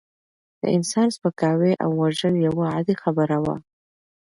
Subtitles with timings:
[0.61, 3.55] د انسان سپکاوی او وژل یوه عادي خبره وه.